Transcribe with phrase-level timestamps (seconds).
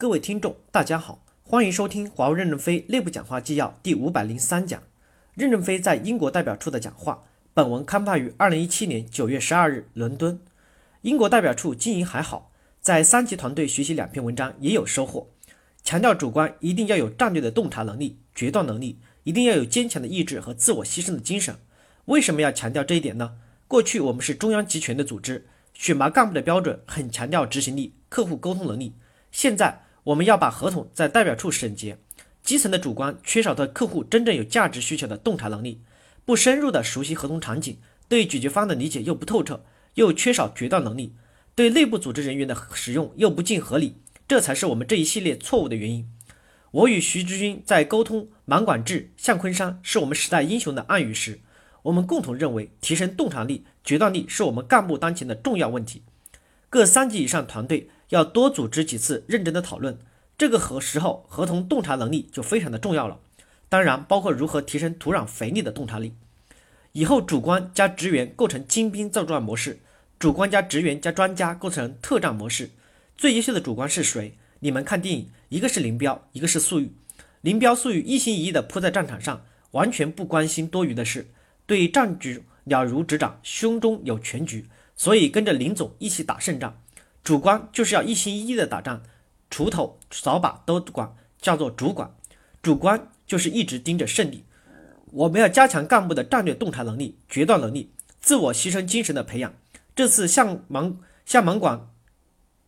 [0.00, 4.80] 各位听众，大家好，欢迎收听华为任正非内部讲话纪要第五百零三讲。
[5.34, 7.24] 任正非在英国代表处的讲话。
[7.52, 10.38] 本文刊发于二零一七年九月十二日，伦敦。
[11.00, 15.30] 英国代表处经营还好，在三级团队学习两篇文章也有收获。
[15.82, 21.56] 强调主观一定要有战略的洞察能力、决断能力，一定要有坚强的意志和自我牺牲的精神。
[22.04, 23.32] 为什么要强调这一点呢？
[23.66, 25.48] 过去我们是中央集权的组织。
[25.74, 28.94] 选拔干部的标准很强调执行力、客户沟通能力。
[29.32, 31.98] 现在我们要把合同在代表处审结，
[32.42, 35.82] 基层的主观缺少对客户真正有价值需求的洞察能力，
[36.24, 37.76] 不深入的熟悉合同场景，
[38.08, 39.62] 对解决方的理解又不透彻，
[39.94, 41.12] 又缺少决断能力，
[41.54, 46.08] 对内部组织人员的使用又不尽合理，这才是我们这一系列错误的原因。
[46.70, 51.40] 我与徐志军在沟通满管制、向昆山是我们时代英雄的暗语时。
[51.82, 56.02] 我们共同认为，提升洞察力、决断力是我们干部当前的重要问题。
[56.70, 59.98] 各三级以上团队要多组织几次认真的讨论，
[60.36, 63.20] 这个和时候合同洞察能力就非常的重要了。
[63.68, 66.14] 当然，包括如何提升土壤肥力的洞察力。
[66.92, 69.78] 以后主观加职员构成精兵作战模式，
[70.18, 72.70] 主观加职员加专家构成特战模式。
[73.16, 74.36] 最优秀的主观是谁？
[74.60, 76.92] 你们看电影，一个是林彪，一个是粟裕。
[77.42, 81.28] 林彪、粟裕一心一意的扑在战场上，完全不关心多余的事。
[81.66, 84.66] 对战局了如指掌，胸中有全局，
[84.98, 86.82] 所以跟着林总一起打胜仗。
[87.22, 89.02] 主观就是要一心一意的打仗，
[89.50, 92.14] 锄头、扫把都管，叫做主管。
[92.60, 94.44] 主观就是一直盯着胜利。
[95.12, 99.54] 我们要加强干部的战略洞察能力、决断能力、自我牺牲精神的培养。
[99.94, 101.94] 这次向芒向芒广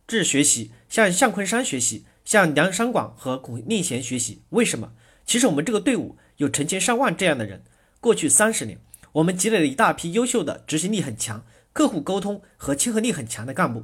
[0.07, 4.41] 志学习，向向昆山学习，向梁山广和孔令贤学习。
[4.49, 4.93] 为什么？
[5.25, 7.63] 其实我们这个队伍有成千上万这样的人，
[7.99, 8.79] 过去三十年。
[9.13, 13.83] 我们积累了一大批优秀的、执行力很强、客户沟通和亲和力很强的干部，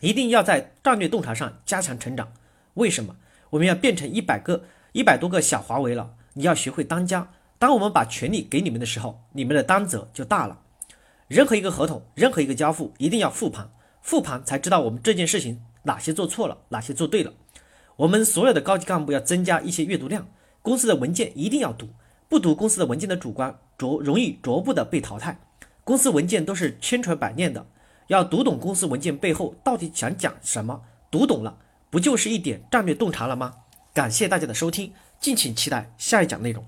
[0.00, 2.32] 一定要在战略洞察上加强成长。
[2.74, 3.16] 为什么？
[3.50, 6.14] 我们要变成一百个、一百多个小华为了？
[6.34, 7.32] 你要学会当家。
[7.58, 10.60] 当我们把权力给你们的时候，你们的担责就大了。
[11.26, 13.70] 任何一个合同，任何一个交付，一定要复盘，
[14.02, 17.32] 复盘才知道我们这件事情哪些做错了，哪些做对了。
[17.96, 20.28] 我们所有的高级干部要增加一些阅读量，
[20.60, 21.88] 公司的文件一定要读。
[22.28, 25.40] 不读公司的文件的主观，着容易逐步的被淘汰。
[25.86, 27.64] 公司文件都是千锤百炼的，
[28.08, 30.82] 要读懂公司文件背后到底想讲什么。
[31.12, 31.58] 读懂了，
[31.90, 33.54] 不就是一点战略洞察了吗？
[33.94, 36.66] 感谢大家的收听，敬请期待下一讲内容。